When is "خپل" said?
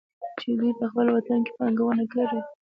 0.89-1.07